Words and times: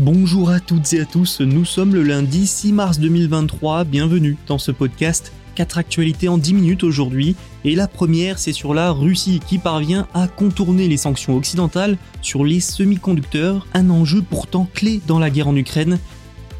Bonjour 0.00 0.50
à 0.50 0.60
toutes 0.60 0.92
et 0.92 1.00
à 1.00 1.04
tous, 1.04 1.40
nous 1.40 1.64
sommes 1.64 1.92
le 1.92 2.04
lundi 2.04 2.46
6 2.46 2.72
mars 2.72 3.00
2023, 3.00 3.82
bienvenue 3.82 4.36
dans 4.46 4.56
ce 4.56 4.70
podcast. 4.70 5.32
4 5.56 5.76
actualités 5.76 6.28
en 6.28 6.38
10 6.38 6.54
minutes 6.54 6.84
aujourd'hui, 6.84 7.34
et 7.64 7.74
la 7.74 7.88
première 7.88 8.38
c'est 8.38 8.52
sur 8.52 8.74
la 8.74 8.92
Russie 8.92 9.40
qui 9.44 9.58
parvient 9.58 10.06
à 10.14 10.28
contourner 10.28 10.86
les 10.86 10.98
sanctions 10.98 11.34
occidentales 11.34 11.98
sur 12.22 12.44
les 12.44 12.60
semi-conducteurs, 12.60 13.66
un 13.74 13.90
enjeu 13.90 14.22
pourtant 14.22 14.68
clé 14.72 15.00
dans 15.08 15.18
la 15.18 15.30
guerre 15.30 15.48
en 15.48 15.56
Ukraine. 15.56 15.98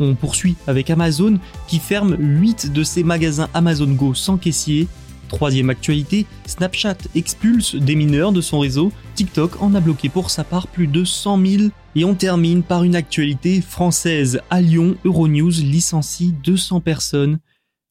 On 0.00 0.16
poursuit 0.16 0.56
avec 0.66 0.90
Amazon 0.90 1.38
qui 1.68 1.78
ferme 1.78 2.16
8 2.18 2.72
de 2.72 2.82
ses 2.82 3.04
magasins 3.04 3.48
Amazon 3.54 3.92
Go 3.92 4.14
sans 4.14 4.36
caissier. 4.36 4.88
Troisième 5.28 5.70
actualité, 5.70 6.26
Snapchat 6.46 6.96
expulse 7.14 7.74
des 7.74 7.94
mineurs 7.94 8.32
de 8.32 8.40
son 8.40 8.60
réseau, 8.60 8.92
TikTok 9.14 9.60
en 9.60 9.74
a 9.74 9.80
bloqué 9.80 10.08
pour 10.08 10.30
sa 10.30 10.42
part 10.42 10.66
plus 10.68 10.86
de 10.86 11.04
100 11.04 11.46
000. 11.46 11.62
Et 11.96 12.04
on 12.04 12.14
termine 12.14 12.62
par 12.62 12.84
une 12.84 12.96
actualité 12.96 13.60
française. 13.60 14.40
À 14.50 14.60
Lyon, 14.60 14.96
Euronews 15.04 15.50
licencie 15.50 16.32
200 16.44 16.80
personnes. 16.80 17.38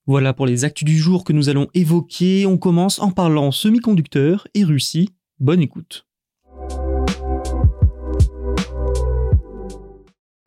Voilà 0.08 0.34
pour 0.34 0.46
les 0.46 0.64
actus 0.64 0.86
du 0.86 0.98
jour 0.98 1.24
que 1.24 1.34
nous 1.34 1.50
allons 1.50 1.68
évoquer. 1.74 2.46
On 2.46 2.58
commence 2.58 3.00
en 3.00 3.12
parlant 3.12 3.52
semi-conducteurs 3.52 4.48
et 4.54 4.64
Russie. 4.64 5.10
Bonne 5.40 5.62
écoute. 5.62 6.08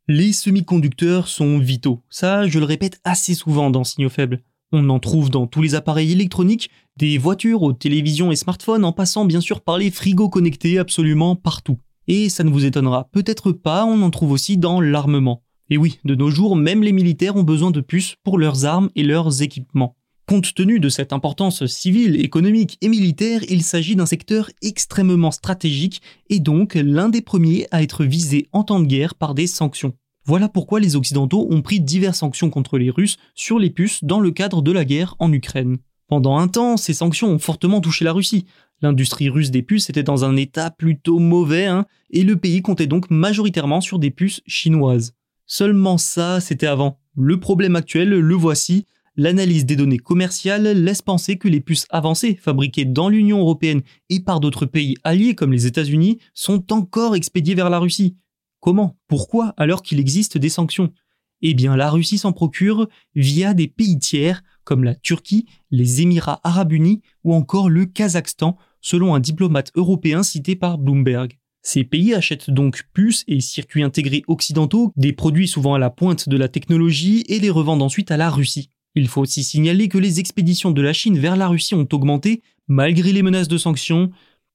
Les 0.09 0.33
semi-conducteurs 0.33 1.29
sont 1.29 1.59
vitaux. 1.59 2.03
Ça, 2.11 2.49
je 2.49 2.59
le 2.59 2.65
répète 2.65 3.01
assez 3.05 3.35
souvent 3.35 3.71
dans 3.71 3.85
Signaux 3.85 4.09
Faibles. 4.09 4.43
On 4.73 4.89
en 4.89 5.01
trouve 5.01 5.31
dans 5.31 5.49
tous 5.49 5.63
les 5.63 5.75
appareils 5.75 6.13
électroniques, 6.13 6.71
des 6.97 7.19
voitures 7.19 7.63
aux 7.63 7.73
télévisions 7.73 8.31
et 8.31 8.37
smartphones, 8.37 8.85
en 8.85 8.93
passant 8.93 9.25
bien 9.25 9.41
sûr 9.41 9.63
par 9.63 9.79
les 9.79 9.91
frigos 9.91 10.29
connectés 10.29 10.79
absolument 10.79 11.35
partout. 11.35 11.79
Et 12.07 12.29
ça 12.29 12.45
ne 12.45 12.51
vous 12.51 12.65
étonnera 12.65 13.09
peut-être 13.11 13.51
pas, 13.51 13.85
on 13.85 14.03
en 14.03 14.11
trouve 14.11 14.31
aussi 14.31 14.59
dans 14.59 14.81
l'armement. 14.81 15.43
Et 15.71 15.77
oui, 15.77 15.99
de 16.05 16.15
nos 16.15 16.31
jours, 16.31 16.55
même 16.55 16.83
les 16.83 16.93
militaires 16.93 17.37
ont 17.37 17.43
besoin 17.43 17.71
de 17.71 17.81
puces 17.81 18.15
pour 18.23 18.39
leurs 18.39 18.65
armes 18.65 18.91
et 18.95 19.03
leurs 19.03 19.43
équipements. 19.43 19.97
Compte 20.27 20.55
tenu 20.55 20.79
de 20.79 20.89
cette 20.89 21.13
importance 21.13 21.67
civile, 21.67 22.25
économique 22.25 22.79
et 22.81 22.89
militaire, 22.89 23.41
il 23.49 23.65
s'agit 23.65 23.97
d'un 23.97 24.07
secteur 24.07 24.51
extrêmement 24.63 25.33
stratégique 25.33 26.01
et 26.29 26.39
donc 26.39 26.75
l'un 26.77 27.09
des 27.09 27.23
premiers 27.23 27.67
à 27.73 27.83
être 27.83 28.05
visé 28.05 28.49
en 28.53 28.63
temps 28.63 28.79
de 28.79 28.87
guerre 28.87 29.17
par 29.17 29.35
des 29.35 29.49
sanctions. 29.49 29.95
Voilà 30.31 30.49
pourquoi 30.49 30.79
les 30.79 30.95
Occidentaux 30.95 31.49
ont 31.51 31.61
pris 31.61 31.81
diverses 31.81 32.19
sanctions 32.19 32.51
contre 32.51 32.79
les 32.79 32.89
Russes 32.89 33.17
sur 33.35 33.59
les 33.59 33.69
puces 33.69 34.05
dans 34.05 34.21
le 34.21 34.31
cadre 34.31 34.63
de 34.63 34.71
la 34.71 34.85
guerre 34.85 35.17
en 35.19 35.33
Ukraine. 35.33 35.79
Pendant 36.07 36.39
un 36.39 36.47
temps, 36.47 36.77
ces 36.77 36.93
sanctions 36.93 37.31
ont 37.31 37.41
fortement 37.41 37.81
touché 37.81 38.05
la 38.05 38.13
Russie. 38.13 38.47
L'industrie 38.81 39.29
russe 39.29 39.51
des 39.51 39.63
puces 39.63 39.91
était 39.91 40.05
dans 40.05 40.25
un 40.25 40.37
état 40.37 40.71
plutôt 40.71 41.19
mauvais, 41.19 41.67
hein, 41.67 41.85
et 42.11 42.23
le 42.23 42.37
pays 42.37 42.63
comptait 42.63 42.87
donc 42.87 43.11
majoritairement 43.11 43.81
sur 43.81 43.99
des 43.99 44.13
puces 44.13 44.41
chinoises. 44.47 45.15
Seulement 45.47 45.99
ça, 45.99 46.39
c'était 46.39 46.69
avant. 46.69 47.01
Le 47.17 47.41
problème 47.41 47.75
actuel, 47.75 48.11
le 48.11 48.35
voici. 48.37 48.87
L'analyse 49.17 49.67
des 49.67 49.75
données 49.75 49.99
commerciales 49.99 50.81
laisse 50.81 51.03
penser 51.03 51.39
que 51.39 51.49
les 51.49 51.61
puces 51.61 51.87
avancées, 51.91 52.39
fabriquées 52.41 52.85
dans 52.85 53.09
l'Union 53.09 53.41
européenne 53.41 53.83
et 54.11 54.21
par 54.21 54.39
d'autres 54.39 54.67
pays 54.67 54.95
alliés 55.03 55.35
comme 55.35 55.51
les 55.51 55.67
États-Unis, 55.67 56.19
sont 56.35 56.73
encore 56.73 57.17
expédiées 57.17 57.57
vers 57.57 57.69
la 57.69 57.81
Russie. 57.81 58.15
Comment? 58.61 58.97
Pourquoi 59.09 59.55
alors 59.57 59.83
qu'il 59.83 59.99
existe 59.99 60.39
des 60.39 60.49
sanctions? 60.49 60.93
Eh 61.43 61.55
bien, 61.55 61.77
la 61.77 61.91
Russie 61.91 62.19
s'en 62.19 62.33
procure 62.33 62.89
via 63.15 63.55
des 63.55 63.69
pays 63.69 63.99
tiers 63.99 64.43
comme 64.65 64.85
la 64.85 64.95
Turquie, 64.95 65.47
les 65.71 66.03
Émirats 66.03 66.41
arabes 66.45 66.73
unis 66.73 67.01
ou 67.25 67.35
encore 67.35 67.71
le 67.71 67.87
Kazakhstan, 67.87 68.57
selon 68.81 69.15
un 69.15 69.21
diplomate 69.21 69.73
européen 69.75 70.23
cité 70.23 70.55
par 70.57 70.79
Bloomberg. 70.79 71.39
Ces 71.63 71.85
pays 71.85 72.15
achètent 72.15 72.51
donc 72.51 72.85
puces 72.93 73.25
et 73.27 73.41
circuits 73.41 73.83
intégrés 73.83 74.23
occidentaux, 74.29 74.93
des 74.97 75.13
produits 75.13 75.49
souvent 75.49 75.75
à 75.75 75.79
la 75.79 75.91
pointe 75.91 76.29
de 76.29 76.37
la 76.37 76.49
technologie, 76.49 77.25
et 77.29 77.39
les 77.39 77.51
revendent 77.51 77.83
ensuite 77.83 78.11
à 78.11 78.17
la 78.17 78.31
Russie. 78.31 78.71
Il 78.95 79.09
faut 79.09 79.21
aussi 79.21 79.45
signaler 79.45 79.89
que 79.89 79.99
les 79.99 80.21
expéditions 80.21 80.73
de 80.73 80.83
la 80.83 80.93
Chine 80.93 81.19
vers 81.19 81.37
la 81.37 81.49
Russie 81.49 81.75
ont 81.75 81.89
augmenté 81.93 82.43
malgré 82.67 83.13
les 83.13 83.23
menaces 83.23 83.49
de 83.49 83.59
sanctions. 83.59 84.11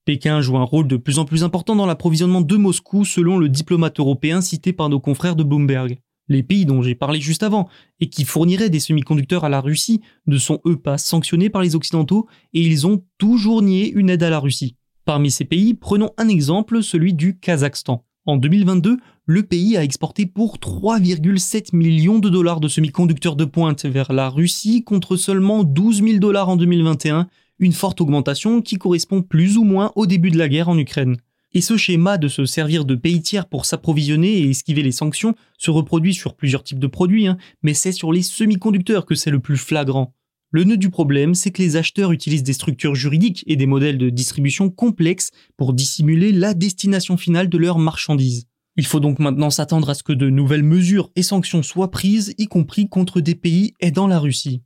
Pékin 0.06 0.40
joue 0.40 0.56
un 0.56 0.62
rôle 0.62 0.86
de 0.86 0.96
plus 0.96 1.18
en 1.18 1.24
plus 1.24 1.42
important 1.42 1.74
dans 1.74 1.84
l'approvisionnement 1.84 2.40
de 2.40 2.56
Moscou 2.56 3.04
selon 3.04 3.38
le 3.38 3.48
diplomate 3.48 3.98
européen 3.98 4.40
cité 4.40 4.72
par 4.72 4.88
nos 4.88 5.00
confrères 5.00 5.34
de 5.34 5.42
Bloomberg. 5.42 5.98
Les 6.28 6.44
pays 6.44 6.64
dont 6.64 6.80
j'ai 6.80 6.94
parlé 6.94 7.20
juste 7.20 7.42
avant 7.42 7.68
et 7.98 8.08
qui 8.08 8.24
fourniraient 8.24 8.70
des 8.70 8.78
semi-conducteurs 8.78 9.42
à 9.42 9.48
la 9.48 9.60
Russie 9.60 10.02
ne 10.28 10.38
sont 10.38 10.60
eux 10.64 10.76
pas 10.76 10.96
sanctionnés 10.96 11.50
par 11.50 11.60
les 11.60 11.74
Occidentaux 11.74 12.28
et 12.54 12.60
ils 12.60 12.86
ont 12.86 13.02
toujours 13.18 13.62
nié 13.62 13.90
une 13.90 14.08
aide 14.08 14.22
à 14.22 14.30
la 14.30 14.38
Russie. 14.38 14.76
Parmi 15.04 15.28
ces 15.32 15.44
pays, 15.44 15.74
prenons 15.74 16.12
un 16.18 16.28
exemple, 16.28 16.84
celui 16.84 17.12
du 17.12 17.40
Kazakhstan. 17.40 18.04
En 18.26 18.36
2022, 18.36 18.98
le 19.26 19.42
pays 19.42 19.76
a 19.76 19.82
exporté 19.82 20.26
pour 20.26 20.58
3,7 20.58 21.74
millions 21.74 22.20
de 22.20 22.28
dollars 22.28 22.60
de 22.60 22.68
semi-conducteurs 22.68 23.34
de 23.34 23.44
pointe 23.44 23.84
vers 23.86 24.12
la 24.12 24.28
Russie 24.28 24.84
contre 24.84 25.16
seulement 25.16 25.64
12 25.64 26.04
000 26.04 26.18
dollars 26.18 26.48
en 26.48 26.56
2021, 26.56 27.26
une 27.58 27.72
forte 27.72 28.00
augmentation 28.00 28.62
qui 28.62 28.76
correspond 28.76 29.22
plus 29.22 29.56
ou 29.56 29.64
moins 29.64 29.92
au 29.96 30.06
début 30.06 30.30
de 30.30 30.38
la 30.38 30.48
guerre 30.48 30.68
en 30.68 30.78
Ukraine. 30.78 31.16
Et 31.52 31.60
ce 31.60 31.76
schéma 31.76 32.18
de 32.18 32.28
se 32.28 32.44
servir 32.44 32.84
de 32.84 32.94
pays 32.94 33.22
tiers 33.22 33.48
pour 33.48 33.64
s'approvisionner 33.64 34.40
et 34.40 34.50
esquiver 34.50 34.82
les 34.82 34.92
sanctions 34.92 35.34
se 35.58 35.70
reproduit 35.70 36.14
sur 36.14 36.34
plusieurs 36.34 36.62
types 36.62 36.78
de 36.78 36.86
produits, 36.86 37.26
hein, 37.26 37.38
mais 37.62 37.72
c'est 37.72 37.92
sur 37.92 38.12
les 38.12 38.22
semi-conducteurs 38.22 39.06
que 39.06 39.14
c'est 39.14 39.30
le 39.30 39.40
plus 39.40 39.56
flagrant. 39.56 40.12
Le 40.50 40.64
nœud 40.64 40.76
du 40.76 40.90
problème, 40.90 41.34
c'est 41.34 41.50
que 41.50 41.62
les 41.62 41.76
acheteurs 41.76 42.12
utilisent 42.12 42.42
des 42.42 42.52
structures 42.52 42.94
juridiques 42.94 43.42
et 43.46 43.56
des 43.56 43.66
modèles 43.66 43.98
de 43.98 44.10
distribution 44.10 44.70
complexes 44.70 45.30
pour 45.56 45.72
dissimuler 45.72 46.30
la 46.30 46.54
destination 46.54 47.16
finale 47.16 47.48
de 47.48 47.58
leurs 47.58 47.78
marchandises. 47.78 48.46
Il 48.76 48.84
faut 48.84 49.00
donc 49.00 49.18
maintenant 49.18 49.50
s'attendre 49.50 49.88
à 49.88 49.94
ce 49.94 50.02
que 50.02 50.12
de 50.12 50.28
nouvelles 50.28 50.62
mesures 50.62 51.10
et 51.16 51.22
sanctions 51.22 51.62
soient 51.62 51.90
prises, 51.90 52.34
y 52.36 52.46
compris 52.46 52.88
contre 52.88 53.20
des 53.20 53.34
pays 53.34 53.72
aidant 53.80 54.06
la 54.06 54.18
Russie. 54.18 54.60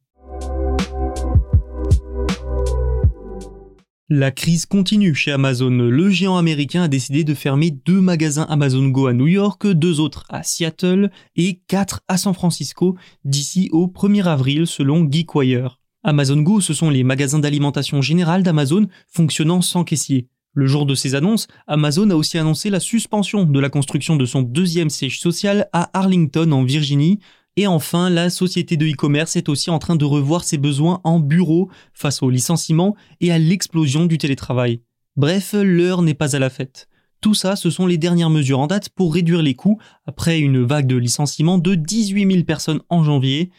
La 4.12 4.32
crise 4.32 4.66
continue 4.66 5.14
chez 5.14 5.30
Amazon. 5.30 5.70
Le 5.70 6.10
géant 6.10 6.36
américain 6.36 6.82
a 6.82 6.88
décidé 6.88 7.22
de 7.22 7.32
fermer 7.32 7.70
deux 7.70 8.00
magasins 8.00 8.44
Amazon 8.50 8.88
Go 8.88 9.06
à 9.06 9.12
New 9.12 9.28
York, 9.28 9.68
deux 9.68 10.00
autres 10.00 10.24
à 10.28 10.42
Seattle 10.42 11.12
et 11.36 11.60
quatre 11.68 12.00
à 12.08 12.16
San 12.16 12.34
Francisco 12.34 12.96
d'ici 13.24 13.68
au 13.70 13.86
1er 13.86 14.24
avril 14.24 14.66
selon 14.66 15.08
GeekWire. 15.08 15.78
Amazon 16.02 16.38
Go, 16.38 16.60
ce 16.60 16.74
sont 16.74 16.90
les 16.90 17.04
magasins 17.04 17.38
d'alimentation 17.38 18.02
générale 18.02 18.42
d'Amazon 18.42 18.88
fonctionnant 19.06 19.60
sans 19.60 19.84
caissier. 19.84 20.26
Le 20.54 20.66
jour 20.66 20.86
de 20.86 20.96
ces 20.96 21.14
annonces, 21.14 21.46
Amazon 21.68 22.10
a 22.10 22.16
aussi 22.16 22.36
annoncé 22.36 22.68
la 22.68 22.80
suspension 22.80 23.44
de 23.44 23.60
la 23.60 23.70
construction 23.70 24.16
de 24.16 24.24
son 24.24 24.42
deuxième 24.42 24.90
siège 24.90 25.20
social 25.20 25.68
à 25.72 25.96
Arlington 25.96 26.50
en 26.50 26.64
Virginie, 26.64 27.20
et 27.56 27.66
enfin, 27.66 28.10
la 28.10 28.30
société 28.30 28.76
de 28.76 28.86
e-commerce 28.86 29.36
est 29.36 29.48
aussi 29.48 29.70
en 29.70 29.78
train 29.78 29.96
de 29.96 30.04
revoir 30.04 30.44
ses 30.44 30.58
besoins 30.58 31.00
en 31.04 31.18
bureau 31.18 31.68
face 31.92 32.22
au 32.22 32.30
licenciement 32.30 32.94
et 33.20 33.32
à 33.32 33.38
l'explosion 33.38 34.06
du 34.06 34.18
télétravail. 34.18 34.80
Bref, 35.16 35.54
l'heure 35.54 36.02
n'est 36.02 36.14
pas 36.14 36.36
à 36.36 36.38
la 36.38 36.50
fête. 36.50 36.88
Tout 37.20 37.34
ça, 37.34 37.56
ce 37.56 37.68
sont 37.68 37.86
les 37.86 37.98
dernières 37.98 38.30
mesures 38.30 38.60
en 38.60 38.66
date 38.66 38.88
pour 38.88 39.12
réduire 39.12 39.42
les 39.42 39.54
coûts 39.54 39.78
après 40.06 40.38
une 40.40 40.62
vague 40.64 40.86
de 40.86 40.96
licenciements 40.96 41.58
de 41.58 41.74
18 41.74 42.32
000 42.32 42.44
personnes 42.44 42.80
en 42.88 43.04
janvier. 43.04 43.50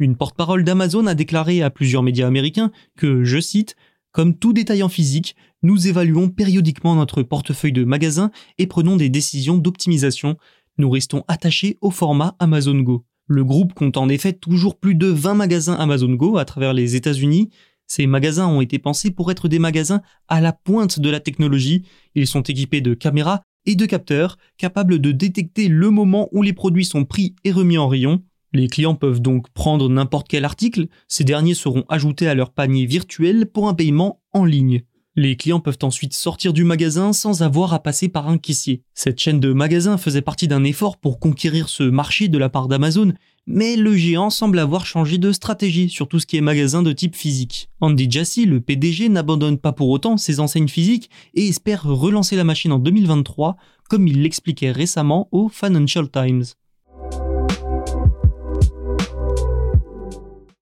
Une 0.00 0.16
porte-parole 0.16 0.64
d'Amazon 0.64 1.06
a 1.06 1.14
déclaré 1.14 1.62
à 1.62 1.70
plusieurs 1.70 2.02
médias 2.02 2.26
américains 2.26 2.72
que, 2.96 3.22
je 3.22 3.38
cite, 3.38 3.76
Comme 4.10 4.36
tout 4.36 4.52
détaillant 4.52 4.88
physique, 4.88 5.36
nous 5.62 5.86
évaluons 5.86 6.28
périodiquement 6.28 6.96
notre 6.96 7.22
portefeuille 7.22 7.72
de 7.72 7.84
magasins 7.84 8.32
et 8.58 8.66
prenons 8.66 8.96
des 8.96 9.10
décisions 9.10 9.58
d'optimisation. 9.58 10.36
Nous 10.78 10.90
restons 10.90 11.22
attachés 11.28 11.78
au 11.80 11.92
format 11.92 12.34
Amazon 12.40 12.80
Go. 12.80 13.04
Le 13.26 13.42
groupe 13.42 13.72
compte 13.72 13.96
en 13.96 14.10
effet 14.10 14.34
toujours 14.34 14.78
plus 14.78 14.94
de 14.94 15.06
20 15.06 15.34
magasins 15.34 15.74
Amazon 15.74 16.12
Go 16.12 16.36
à 16.36 16.44
travers 16.44 16.74
les 16.74 16.94
États-Unis. 16.94 17.48
Ces 17.86 18.06
magasins 18.06 18.48
ont 18.48 18.60
été 18.60 18.78
pensés 18.78 19.10
pour 19.10 19.30
être 19.30 19.48
des 19.48 19.58
magasins 19.58 20.02
à 20.28 20.42
la 20.42 20.52
pointe 20.52 21.00
de 21.00 21.08
la 21.08 21.20
technologie. 21.20 21.86
Ils 22.14 22.26
sont 22.26 22.42
équipés 22.42 22.82
de 22.82 22.92
caméras 22.92 23.42
et 23.64 23.76
de 23.76 23.86
capteurs 23.86 24.36
capables 24.58 24.98
de 24.98 25.10
détecter 25.10 25.68
le 25.68 25.90
moment 25.90 26.28
où 26.32 26.42
les 26.42 26.52
produits 26.52 26.84
sont 26.84 27.06
pris 27.06 27.34
et 27.44 27.52
remis 27.52 27.78
en 27.78 27.88
rayon. 27.88 28.22
Les 28.52 28.68
clients 28.68 28.94
peuvent 28.94 29.20
donc 29.20 29.50
prendre 29.50 29.88
n'importe 29.88 30.28
quel 30.28 30.44
article, 30.44 30.86
ces 31.08 31.24
derniers 31.24 31.54
seront 31.54 31.84
ajoutés 31.88 32.28
à 32.28 32.34
leur 32.34 32.52
panier 32.52 32.84
virtuel 32.84 33.46
pour 33.46 33.68
un 33.68 33.74
paiement 33.74 34.20
en 34.32 34.44
ligne. 34.44 34.82
Les 35.16 35.36
clients 35.36 35.60
peuvent 35.60 35.78
ensuite 35.82 36.12
sortir 36.12 36.52
du 36.52 36.64
magasin 36.64 37.12
sans 37.12 37.42
avoir 37.42 37.72
à 37.72 37.80
passer 37.80 38.08
par 38.08 38.28
un 38.28 38.36
caissier. 38.36 38.82
Cette 38.94 39.20
chaîne 39.20 39.38
de 39.38 39.52
magasins 39.52 39.96
faisait 39.96 40.22
partie 40.22 40.48
d'un 40.48 40.64
effort 40.64 40.96
pour 40.96 41.20
conquérir 41.20 41.68
ce 41.68 41.84
marché 41.84 42.26
de 42.26 42.36
la 42.36 42.48
part 42.48 42.66
d'Amazon, 42.66 43.12
mais 43.46 43.76
le 43.76 43.94
géant 43.94 44.28
semble 44.28 44.58
avoir 44.58 44.86
changé 44.86 45.18
de 45.18 45.30
stratégie 45.30 45.88
sur 45.88 46.08
tout 46.08 46.18
ce 46.18 46.26
qui 46.26 46.36
est 46.36 46.40
magasin 46.40 46.82
de 46.82 46.90
type 46.90 47.14
physique. 47.14 47.68
Andy 47.80 48.10
Jassy, 48.10 48.44
le 48.44 48.60
PDG, 48.60 49.08
n'abandonne 49.08 49.58
pas 49.58 49.72
pour 49.72 49.90
autant 49.90 50.16
ses 50.16 50.40
enseignes 50.40 50.66
physiques 50.66 51.10
et 51.34 51.46
espère 51.46 51.84
relancer 51.84 52.34
la 52.34 52.42
machine 52.42 52.72
en 52.72 52.80
2023, 52.80 53.56
comme 53.88 54.08
il 54.08 54.20
l'expliquait 54.20 54.72
récemment 54.72 55.28
au 55.30 55.48
Financial 55.48 56.10
Times. 56.10 56.44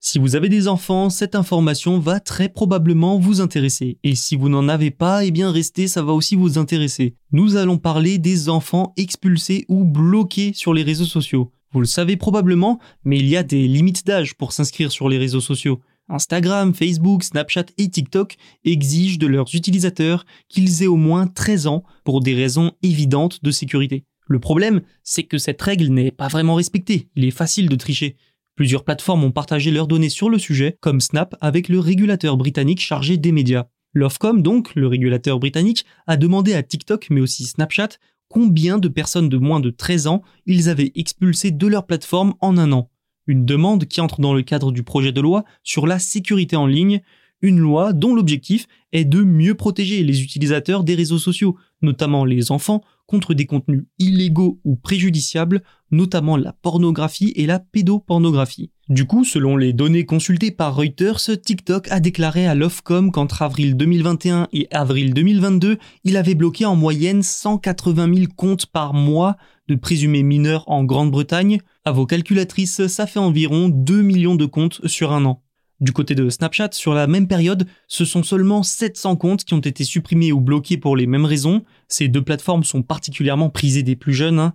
Si 0.09 0.19
vous 0.19 0.38
avez 0.38 0.48
des 0.48 0.69
enfants, 0.69 1.09
cette 1.09 1.36
information 1.36 2.00
va 2.00 2.21
très 2.21 2.48
probablement 2.48 3.19
vous 3.19 3.42
intéresser. 3.42 3.98
Et 4.06 4.15
si 4.15 4.38
vous 4.38 4.48
n'en 4.48 4.69
avez 4.69 4.89
pas, 4.89 5.25
eh 5.25 5.31
bien 5.31 5.51
restez, 5.51 5.89
ça 5.89 6.01
va 6.01 6.13
aussi 6.13 6.38
vous 6.38 6.57
intéresser. 6.57 7.15
Nous 7.33 7.57
allons 7.57 7.77
parler 7.77 8.18
des 8.18 8.48
enfants 8.48 8.94
expulsés 8.95 9.65
ou 9.68 9.83
bloqués 9.83 10.54
sur 10.54 10.74
les 10.74 10.83
réseaux 10.83 11.04
sociaux. 11.04 11.51
Vous 11.74 11.81
le 11.81 11.86
savez 11.86 12.15
probablement, 12.15 12.80
mais 13.04 13.19
il 13.19 13.27
y 13.27 13.36
a 13.36 13.44
des 13.44 13.68
limites 13.68 14.07
d'âge 14.07 14.36
pour 14.36 14.54
s'inscrire 14.54 14.94
sur 14.94 15.09
les 15.09 15.18
réseaux 15.18 15.42
sociaux. 15.42 15.81
Instagram, 16.07 16.74
Facebook, 16.74 17.25
Snapchat 17.25 17.65
et 17.77 17.89
TikTok 17.89 18.38
exigent 18.63 19.18
de 19.18 19.27
leurs 19.27 19.54
utilisateurs 19.56 20.25
qu'ils 20.48 20.83
aient 20.83 20.88
au 20.88 20.95
moins 20.95 21.27
13 21.27 21.68
ans 21.68 21.83
pour 22.06 22.21
des 22.21 22.33
raisons 22.33 22.71
évidentes 22.81 23.44
de 23.44 23.51
sécurité. 23.51 24.06
Le 24.25 24.39
problème, 24.39 24.80
c'est 25.04 25.24
que 25.24 25.38
cette 25.38 25.62
règle 25.62 25.88
n'est 25.88 26.12
pas 26.12 26.30
vraiment 26.30 26.56
respectée, 26.56 27.09
il 27.18 27.25
est 27.25 27.31
facile 27.31 27.68
de 27.68 27.75
tricher. 27.75 28.15
Plusieurs 28.57 28.83
plateformes 28.83 29.24
ont 29.24 29.31
partagé 29.31 29.69
leurs 29.69 29.88
données 29.88 30.09
sur 30.09 30.31
le 30.31 30.39
sujet, 30.39 30.77
comme 30.81 31.00
Snap 31.00 31.36
avec 31.42 31.69
le 31.69 31.80
régulateur 31.80 32.38
britannique 32.38 32.81
chargé 32.81 33.15
des 33.18 33.31
médias. 33.31 33.68
L'Ofcom, 33.94 34.42
donc, 34.42 34.74
le 34.74 34.88
régulateur 34.88 35.39
britannique, 35.39 35.86
a 36.07 36.18
demandé 36.18 36.56
à 36.56 36.63
TikTok 36.63 37.07
mais 37.12 37.21
aussi 37.21 37.45
Snapchat 37.45 37.89
combien 38.30 38.80
de 38.80 38.88
personnes 38.88 39.30
de 39.30 39.38
moins 39.38 39.59
de 39.59 39.69
13 39.69 40.07
ans 40.07 40.24
ils 40.48 40.69
avaient 40.69 40.92
expulsé 40.95 41.51
de 41.51 41.68
leur 41.68 41.86
plateforme 41.86 42.33
en 42.42 42.57
un 42.57 42.71
an. 42.71 42.89
Une 43.27 43.45
demande 43.45 43.86
qui 43.86 44.01
entre 44.01 44.21
dans 44.21 44.33
le 44.33 44.42
cadre 44.42 44.71
du 44.71 44.81
projet 44.81 45.12
de 45.12 45.21
loi 45.21 45.45
sur 45.62 45.86
la 45.86 46.00
sécurité 46.00 46.56
en 46.56 46.65
ligne, 46.65 47.01
une 47.44 47.59
loi 47.59 47.94
dont 47.94 48.15
l'objectif 48.15 48.65
est 48.92 49.06
de 49.06 49.21
mieux 49.21 49.54
protéger 49.54 50.01
les 50.01 50.24
utilisateurs 50.24 50.83
des 50.83 50.95
réseaux 50.95 51.19
sociaux, 51.19 51.57
notamment 51.83 52.25
les 52.25 52.51
enfants, 52.51 52.81
contre 53.07 53.33
des 53.33 53.45
contenus 53.45 53.86
illégaux 53.98 54.59
ou 54.63 54.75
préjudiciables, 54.75 55.63
notamment 55.92 56.38
la 56.38 56.54
pornographie 56.54 57.33
et 57.36 57.45
la 57.45 57.59
pédopornographie. 57.59 58.71
Du 58.89 59.06
coup, 59.06 59.25
selon 59.25 59.57
les 59.57 59.74
données 59.74 60.06
consultées 60.06 60.51
par 60.51 60.75
Reuters, 60.75 61.42
TikTok 61.44 61.89
a 61.89 62.00
déclaré 62.00 62.48
à 62.48 62.56
l'Ofcom 62.56 63.12
qu'entre 63.12 63.42
avril 63.42 63.75
2021 63.75 64.48
et 64.54 64.68
avril 64.71 65.13
2022, 65.13 65.77
il 66.04 66.15
avait 66.15 66.36
bloqué 66.36 66.65
en 66.65 66.75
moyenne 66.75 67.24
180 67.24 68.13
000 68.13 68.27
comptes 68.36 68.68
par 68.68 68.94
mois 68.94 69.36
de 69.68 69.75
présumés 69.75 70.24
mineurs 70.24 70.63
en 70.68 70.83
Grande-Bretagne. 70.83 71.59
À 71.83 71.92
vos 71.92 72.06
calculatrices, 72.06 72.88
ça 72.88 73.07
fait 73.07 73.19
environ 73.19 73.68
2 73.69 74.01
millions 74.01 74.36
de 74.36 74.45
comptes 74.45 74.86
sur 74.88 75.12
un 75.12 75.25
an. 75.25 75.42
Du 75.79 75.91
côté 75.91 76.15
de 76.15 76.27
Snapchat, 76.29 76.69
sur 76.71 76.95
la 76.95 77.06
même 77.06 77.27
période, 77.27 77.68
ce 77.88 78.03
sont 78.03 78.24
seulement 78.24 78.63
700 78.63 79.15
comptes 79.15 79.44
qui 79.44 79.53
ont 79.53 79.59
été 79.59 79.83
supprimés 79.83 80.31
ou 80.31 80.41
bloqués 80.41 80.77
pour 80.77 80.97
les 80.97 81.06
mêmes 81.06 81.25
raisons. 81.25 81.63
Ces 81.88 82.07
deux 82.07 82.24
plateformes 82.24 82.63
sont 82.63 82.81
particulièrement 82.81 83.50
prisées 83.50 83.83
des 83.83 83.95
plus 83.95 84.13
jeunes, 84.13 84.39
hein, 84.39 84.53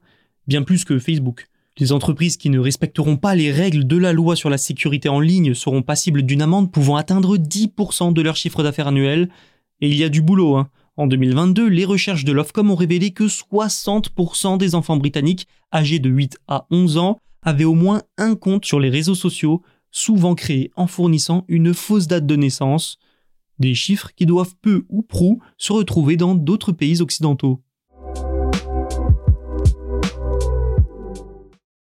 bien 0.48 0.62
plus 0.62 0.84
que 0.84 0.98
Facebook. 0.98 1.46
Les 1.78 1.92
entreprises 1.92 2.36
qui 2.36 2.50
ne 2.50 2.58
respecteront 2.58 3.16
pas 3.16 3.36
les 3.36 3.52
règles 3.52 3.86
de 3.86 3.96
la 3.96 4.12
loi 4.12 4.34
sur 4.34 4.50
la 4.50 4.58
sécurité 4.58 5.08
en 5.08 5.20
ligne 5.20 5.54
seront 5.54 5.82
passibles 5.82 6.22
d'une 6.22 6.42
amende 6.42 6.72
pouvant 6.72 6.96
atteindre 6.96 7.36
10% 7.38 8.12
de 8.12 8.22
leur 8.22 8.36
chiffre 8.36 8.64
d'affaires 8.64 8.88
annuel. 8.88 9.30
Et 9.80 9.88
il 9.88 9.96
y 9.96 10.04
a 10.04 10.08
du 10.08 10.22
boulot. 10.22 10.56
Hein. 10.56 10.68
En 10.96 11.06
2022, 11.06 11.68
les 11.68 11.84
recherches 11.84 12.24
de 12.24 12.32
l'Ofcom 12.32 12.70
ont 12.70 12.76
révélé 12.76 13.12
que 13.12 13.24
60% 13.24 14.58
des 14.58 14.74
enfants 14.74 14.96
britanniques 14.96 15.46
âgés 15.72 16.00
de 16.00 16.10
8 16.10 16.38
à 16.48 16.66
11 16.70 16.98
ans 16.98 17.18
avaient 17.42 17.64
au 17.64 17.74
moins 17.74 18.02
un 18.18 18.34
compte 18.34 18.66
sur 18.66 18.78
les 18.78 18.90
réseaux 18.90 19.14
sociaux, 19.14 19.62
souvent 19.92 20.34
créés 20.34 20.72
en 20.74 20.88
fournissant 20.88 21.44
une 21.46 21.72
fausse 21.72 22.08
date 22.08 22.26
de 22.26 22.34
naissance, 22.34 22.98
des 23.60 23.74
chiffres 23.74 24.10
qui 24.16 24.26
doivent 24.26 24.56
peu 24.60 24.84
ou 24.88 25.02
prou 25.02 25.40
se 25.58 25.72
retrouver 25.72 26.16
dans 26.16 26.34
d'autres 26.34 26.72
pays 26.72 27.00
occidentaux. 27.00 27.62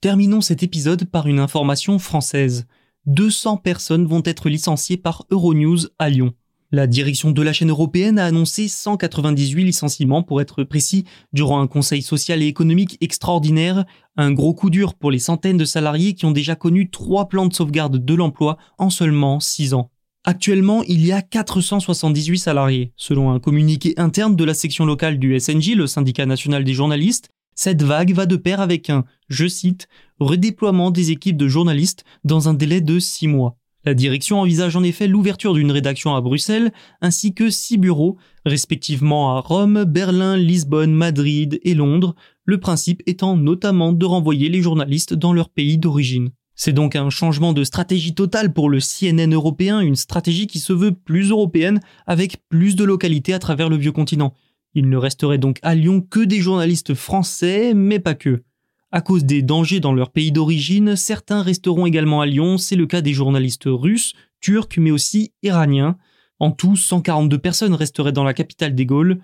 Terminons 0.02 0.42
cet 0.42 0.62
épisode 0.64 1.06
par 1.06 1.28
une 1.28 1.40
information 1.40 1.98
française. 2.00 2.68
200 3.06 3.58
personnes 3.58 4.06
vont 4.06 4.22
être 4.26 4.50
licenciées 4.50 4.98
par 4.98 5.26
Euronews 5.32 5.88
à 5.98 6.10
Lyon. 6.10 6.34
La 6.74 6.88
direction 6.88 7.32
de 7.32 7.42
la 7.42 7.52
chaîne 7.52 7.70
européenne 7.70 8.18
a 8.18 8.24
annoncé 8.24 8.70
198 8.70 9.66
licenciements 9.66 10.24
pour 10.24 10.40
être 10.40 10.64
précis 10.64 11.04
durant 11.34 11.60
un 11.60 11.68
conseil 11.68 12.02
social 12.02 12.42
et 12.42 12.48
économique 12.48 12.98
extraordinaire, 13.02 13.84
un 14.16 14.32
gros 14.32 14.54
coup 14.54 14.70
dur 14.70 14.94
pour 14.94 15.12
les 15.12 15.20
centaines 15.20 15.58
de 15.58 15.66
salariés 15.66 16.14
qui 16.14 16.26
ont 16.26 16.32
déjà 16.32 16.56
connu 16.56 16.90
trois 16.90 17.28
plans 17.28 17.46
de 17.46 17.54
sauvegarde 17.54 17.98
de 17.98 18.14
l'emploi 18.14 18.58
en 18.78 18.90
seulement 18.90 19.42
6 19.42 19.74
ans. 19.74 19.92
Actuellement, 20.24 20.82
il 20.84 21.06
y 21.06 21.12
a 21.12 21.22
478 21.22 22.38
salariés. 22.38 22.94
Selon 22.96 23.32
un 23.32 23.40
communiqué 23.40 23.94
interne 23.98 24.38
de 24.38 24.44
la 24.46 24.54
section 24.54 24.86
locale 24.86 25.20
du 25.20 25.38
SNJ, 25.38 25.76
le 25.76 25.88
syndicat 25.88 26.26
national 26.26 26.64
des 26.64 26.74
journalistes, 26.74 27.28
cette 27.54 27.84
vague 27.84 28.14
va 28.14 28.26
de 28.26 28.38
pair 28.38 28.62
avec 28.62 28.90
un, 28.90 29.04
je 29.28 29.48
cite, 29.48 29.90
redéploiement 30.20 30.90
des 30.90 31.12
équipes 31.12 31.38
de 31.38 31.50
journalistes 31.50 32.06
dans 32.24 32.48
un 32.48 32.54
délai 32.54 32.80
de 32.80 32.98
6 32.98 33.28
mois. 33.28 33.58
La 33.84 33.96
direction 33.96 34.40
envisage 34.40 34.76
en 34.76 34.84
effet 34.84 35.08
l'ouverture 35.08 35.56
d'une 35.56 35.72
rédaction 35.72 36.16
à 36.16 36.22
Bruxelles 36.22 36.72
ainsi 37.02 37.34
que 37.34 37.50
six 37.50 37.78
bureaux, 37.78 38.18
respectivement 38.46 39.36
à 39.36 39.40
Rome, 39.40 39.86
Berlin, 39.86 40.38
Lisbonne, 40.38 40.94
Madrid 40.94 41.60
et 41.64 41.74
Londres, 41.74 42.16
le 42.46 42.60
principe 42.60 43.02
étant 43.08 43.36
notamment 43.36 43.92
de 43.92 44.06
renvoyer 44.06 44.50
les 44.50 44.62
journalistes 44.62 45.16
dans 45.16 45.34
leur 45.34 45.50
pays 45.50 45.80
d'origine. 45.80 46.30
C'est 46.54 46.74
donc 46.74 46.96
un 46.96 47.10
changement 47.10 47.54
de 47.54 47.64
stratégie 47.64 48.14
totale 48.14 48.54
pour 48.54 48.70
le 48.70 48.80
CNN 48.80 49.34
européen, 49.34 49.80
une 49.80 49.96
stratégie 49.96 50.46
qui 50.46 50.60
se 50.60 50.74
veut 50.74 50.92
plus 50.92 51.32
européenne 51.32 51.80
avec 52.06 52.38
plus 52.50 52.76
de 52.76 52.84
localités 52.84 53.34
à 53.34 53.40
travers 53.40 53.70
le 53.70 53.78
vieux 53.78 53.92
continent. 53.92 54.36
Il 54.76 54.90
ne 54.90 54.98
resterait 54.98 55.40
donc 55.40 55.58
à 55.64 55.74
Lyon 55.74 56.02
que 56.02 56.20
des 56.20 56.40
journalistes 56.40 56.94
français, 56.94 57.74
mais 57.74 58.00
pas 58.00 58.14
que. 58.14 58.44
À 58.94 59.00
cause 59.00 59.24
des 59.24 59.42
dangers 59.42 59.80
dans 59.80 59.94
leur 59.94 60.12
pays 60.12 60.34
d'origine, 60.34 60.98
certains 60.98 61.44
resteront 61.44 61.86
également 61.86 62.20
à 62.20 62.26
Lyon, 62.26 62.58
c'est 62.58 62.76
le 62.76 62.86
cas 62.86 63.00
des 63.00 63.14
journalistes 63.14 63.64
russes, 63.66 64.14
turcs, 64.42 64.78
mais 64.78 64.92
aussi 64.92 65.32
iraniens. 65.44 65.98
En 66.40 66.52
tout, 66.52 66.76
142 66.76 67.38
personnes 67.38 67.74
resteraient 67.74 68.12
dans 68.12 68.26
la 68.26 68.34
capitale 68.34 68.76
des 68.76 68.86
Gaules. 68.86 69.20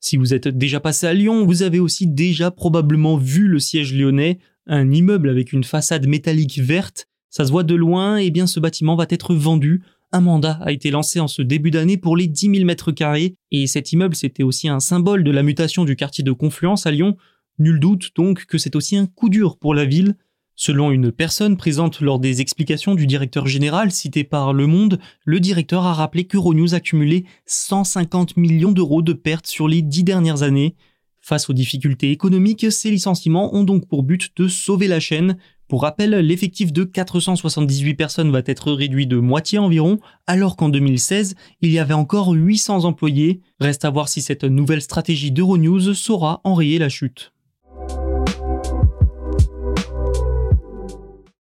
Si 0.00 0.18
vous 0.18 0.34
êtes 0.34 0.48
déjà 0.48 0.80
passé 0.80 1.06
à 1.06 1.14
Lyon, 1.14 1.46
vous 1.46 1.62
avez 1.62 1.80
aussi 1.80 2.06
déjà 2.06 2.50
probablement 2.50 3.16
vu 3.16 3.48
le 3.48 3.58
siège 3.58 3.94
lyonnais, 3.94 4.38
un 4.66 4.92
immeuble 4.92 5.30
avec 5.30 5.54
une 5.54 5.64
façade 5.64 6.06
métallique 6.06 6.58
verte. 6.58 7.08
Ça 7.30 7.46
se 7.46 7.50
voit 7.50 7.62
de 7.62 7.74
loin, 7.74 8.18
et 8.18 8.30
bien 8.30 8.46
ce 8.46 8.60
bâtiment 8.60 8.96
va 8.96 9.06
être 9.08 9.34
vendu. 9.34 9.82
Un 10.12 10.20
mandat 10.20 10.58
a 10.62 10.72
été 10.72 10.90
lancé 10.90 11.20
en 11.20 11.28
ce 11.28 11.40
début 11.40 11.70
d'année 11.70 11.96
pour 11.96 12.18
les 12.18 12.26
10 12.26 12.50
000 12.50 12.64
mètres 12.66 12.92
carrés, 12.92 13.34
et 13.50 13.66
cet 13.66 13.92
immeuble 13.92 14.14
c'était 14.14 14.42
aussi 14.42 14.68
un 14.68 14.80
symbole 14.80 15.24
de 15.24 15.30
la 15.30 15.42
mutation 15.42 15.86
du 15.86 15.96
quartier 15.96 16.22
de 16.22 16.32
Confluence 16.32 16.86
à 16.86 16.90
Lyon, 16.90 17.16
Nul 17.58 17.80
doute 17.80 18.10
donc 18.14 18.44
que 18.44 18.58
c'est 18.58 18.76
aussi 18.76 18.96
un 18.96 19.06
coup 19.06 19.28
dur 19.28 19.56
pour 19.56 19.74
la 19.74 19.84
ville. 19.84 20.16
Selon 20.58 20.90
une 20.90 21.12
personne 21.12 21.58
présente 21.58 22.00
lors 22.00 22.18
des 22.18 22.40
explications 22.40 22.94
du 22.94 23.06
directeur 23.06 23.46
général 23.46 23.92
cité 23.92 24.24
par 24.24 24.54
Le 24.54 24.66
Monde, 24.66 24.98
le 25.24 25.38
directeur 25.38 25.84
a 25.84 25.92
rappelé 25.92 26.24
qu'Euronews 26.24 26.74
a 26.74 26.80
cumulé 26.80 27.26
150 27.44 28.38
millions 28.38 28.72
d'euros 28.72 29.02
de 29.02 29.12
pertes 29.12 29.46
sur 29.46 29.68
les 29.68 29.82
dix 29.82 30.02
dernières 30.02 30.42
années. 30.42 30.74
Face 31.20 31.50
aux 31.50 31.52
difficultés 31.52 32.10
économiques, 32.10 32.70
ces 32.70 32.90
licenciements 32.90 33.54
ont 33.54 33.64
donc 33.64 33.86
pour 33.86 34.02
but 34.02 34.30
de 34.36 34.48
sauver 34.48 34.86
la 34.88 35.00
chaîne. 35.00 35.36
Pour 35.68 35.82
rappel, 35.82 36.10
l'effectif 36.10 36.72
de 36.72 36.84
478 36.84 37.94
personnes 37.94 38.30
va 38.30 38.42
être 38.46 38.72
réduit 38.72 39.06
de 39.06 39.16
moitié 39.16 39.58
environ, 39.58 39.98
alors 40.26 40.56
qu'en 40.56 40.68
2016, 40.68 41.34
il 41.60 41.72
y 41.72 41.78
avait 41.78 41.94
encore 41.94 42.30
800 42.30 42.84
employés. 42.84 43.40
Reste 43.60 43.84
à 43.84 43.90
voir 43.90 44.08
si 44.08 44.22
cette 44.22 44.44
nouvelle 44.44 44.80
stratégie 44.80 45.32
d'Euronews 45.32 45.94
saura 45.94 46.40
enrayer 46.44 46.78
la 46.78 46.88
chute. 46.88 47.32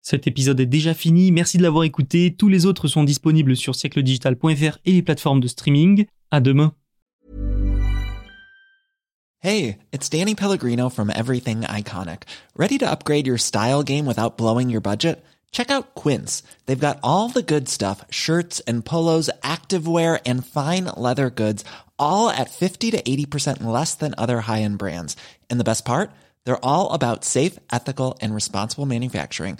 Cet 0.06 0.28
épisode 0.28 0.60
est 0.60 0.66
déjà 0.66 0.94
fini, 0.94 1.32
merci 1.32 1.58
de 1.58 1.64
l'avoir 1.64 1.86
écouté. 1.86 2.36
Tous 2.38 2.50
les 2.50 2.66
autres 2.66 2.90
sont 2.90 3.06
disponibles 3.06 3.56
sur 3.56 3.74
siècledigital.fr 3.74 4.78
et 4.84 4.92
les 4.92 5.02
plateformes 5.02 5.40
de 5.40 5.48
streaming. 5.48 6.08
À 6.30 6.42
demain. 6.42 6.74
Hey, 9.40 9.78
it's 9.94 10.10
Danny 10.10 10.36
Pellegrino 10.36 10.90
from 10.90 11.10
Everything 11.10 11.62
Iconic. 11.62 12.24
Ready 12.58 12.78
to 12.80 12.86
upgrade 12.86 13.26
your 13.26 13.38
style 13.38 13.82
game 13.82 14.06
without 14.06 14.38
blowing 14.38 14.70
your 14.70 14.82
budget? 14.82 15.24
Check 15.54 15.72
out 15.72 15.96
Quince. 15.96 16.44
They've 16.66 16.78
got 16.78 17.00
all 17.02 17.30
the 17.30 17.42
good 17.42 17.70
stuff, 17.70 18.04
shirts 18.10 18.62
and 18.68 18.84
polos, 18.84 19.30
activewear 19.42 20.20
and 20.26 20.46
fine 20.46 20.86
leather 20.98 21.30
goods, 21.30 21.64
all 21.98 22.30
at 22.30 22.50
50 22.50 22.92
to 22.92 23.02
80% 23.02 23.64
less 23.64 23.96
than 23.96 24.16
other 24.18 24.42
high-end 24.42 24.80
brands. 24.80 25.16
And 25.50 25.62
the 25.62 25.64
best 25.64 25.86
part? 25.86 26.12
They're 26.44 26.66
all 26.66 26.92
about 26.92 27.24
safe, 27.24 27.58
ethical 27.72 28.18
and 28.20 28.36
responsible 28.36 28.86
manufacturing. 28.86 29.60